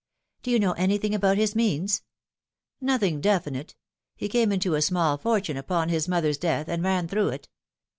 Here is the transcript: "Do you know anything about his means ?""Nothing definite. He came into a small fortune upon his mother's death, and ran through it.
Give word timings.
"Do 0.41 0.49
you 0.49 0.57
know 0.57 0.71
anything 0.71 1.13
about 1.13 1.37
his 1.37 1.55
means 1.55 2.01
?""Nothing 2.81 3.21
definite. 3.21 3.75
He 4.15 4.29
came 4.29 4.51
into 4.51 4.73
a 4.73 4.81
small 4.81 5.15
fortune 5.19 5.57
upon 5.57 5.89
his 5.89 6.07
mother's 6.07 6.39
death, 6.39 6.67
and 6.67 6.81
ran 6.83 7.07
through 7.07 7.27
it. 7.27 7.49